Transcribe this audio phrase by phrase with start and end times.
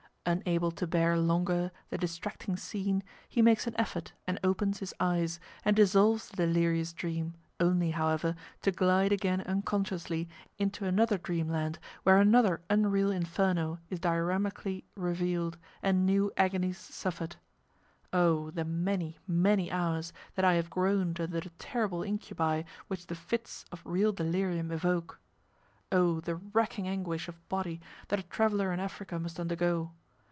[0.23, 5.39] Unable to bear longer the distracting scene, he makes an effort and opens, his eyes,
[5.65, 10.29] and dissolves the delirious dream, only, however, to glide again unconsciously
[10.59, 17.37] into another dream land where another unreal inferno is dioramically revealed, and new agonies suffered.
[18.13, 18.51] Oh!
[18.51, 23.65] the many many hours, that I have groaned under the terrible incubi which the fits
[23.71, 25.19] of real delirium evoke.
[25.91, 26.19] Oh!
[26.19, 29.93] the racking anguish of body that a traveller in Africa must undergo!